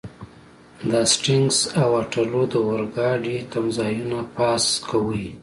د 0.87 0.91
هسټینګز 1.03 1.57
او 1.79 1.87
واټرلو 1.93 2.41
د 2.51 2.55
اورګاډي 2.67 3.37
تمځایونه 3.51 4.19
پاس 4.35 4.63
کوئ. 4.89 5.27